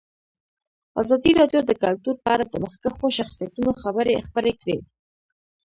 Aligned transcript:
ازادي 1.01 1.31
راډیو 1.39 1.61
د 1.65 1.71
کلتور 1.83 2.15
په 2.23 2.29
اړه 2.35 2.45
د 2.47 2.55
مخکښو 2.63 3.07
شخصیتونو 3.19 3.71
خبرې 3.81 4.23
خپرې 4.27 4.53
کړي. 4.61 4.77